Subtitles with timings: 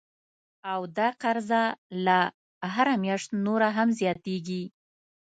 [0.71, 1.61] او دا قرضه
[2.05, 2.21] لا
[2.73, 4.63] هره میاشت نوره هم زیاتیږي